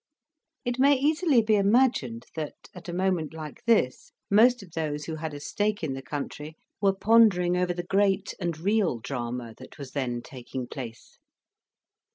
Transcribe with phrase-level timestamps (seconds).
[0.65, 5.17] It may easily be imagined that, at a moment like this, most of those who
[5.17, 9.77] had a stake in the country were pondering over the great and real drama that
[9.77, 11.19] was then taking place.